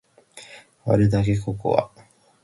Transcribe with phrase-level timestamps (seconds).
[0.83, 1.91] 割るだけココア